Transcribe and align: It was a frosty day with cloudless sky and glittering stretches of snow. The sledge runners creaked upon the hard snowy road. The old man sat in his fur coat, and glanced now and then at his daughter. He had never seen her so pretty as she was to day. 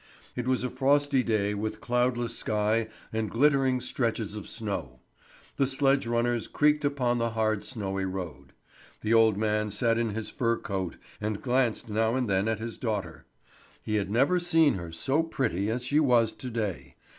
It 0.35 0.47
was 0.47 0.63
a 0.63 0.71
frosty 0.71 1.21
day 1.21 1.53
with 1.53 1.79
cloudless 1.79 2.35
sky 2.35 2.87
and 3.13 3.29
glittering 3.29 3.79
stretches 3.79 4.35
of 4.35 4.47
snow. 4.47 4.99
The 5.57 5.67
sledge 5.67 6.07
runners 6.07 6.47
creaked 6.47 6.83
upon 6.83 7.19
the 7.19 7.29
hard 7.29 7.63
snowy 7.63 8.05
road. 8.05 8.53
The 9.01 9.13
old 9.13 9.37
man 9.37 9.69
sat 9.69 9.99
in 9.99 10.15
his 10.15 10.31
fur 10.31 10.57
coat, 10.57 10.95
and 11.21 11.39
glanced 11.39 11.87
now 11.87 12.15
and 12.15 12.27
then 12.27 12.47
at 12.47 12.57
his 12.57 12.79
daughter. 12.79 13.27
He 13.83 13.97
had 13.97 14.09
never 14.09 14.39
seen 14.39 14.73
her 14.73 14.91
so 14.91 15.21
pretty 15.21 15.69
as 15.69 15.85
she 15.85 15.99
was 15.99 16.33
to 16.33 16.49
day. 16.49 16.95